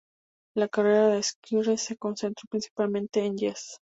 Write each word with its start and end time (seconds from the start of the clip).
La 0.55 0.67
carrera 0.67 1.09
de 1.09 1.21
Squire 1.21 1.77
se 1.77 1.95
concentró 1.95 2.47
principalmente 2.49 3.23
en 3.23 3.37
Yes. 3.37 3.77